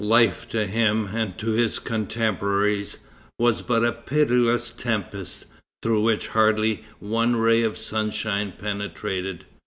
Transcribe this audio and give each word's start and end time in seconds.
Life 0.03 0.49
to 0.49 0.65
him, 0.65 1.09
and 1.13 1.37
to 1.37 1.51
his 1.51 1.77
cotemporaries, 1.77 2.97
was 3.37 3.61
but 3.61 3.85
a 3.85 3.91
pitiless 3.91 4.71
tempest, 4.71 5.45
through 5.83 6.01
which 6.01 6.29
hardly 6.29 6.83
one 6.97 7.35
ray 7.35 7.61
of 7.61 7.77
sunshine 7.77 8.51
penetrated. 8.59 9.45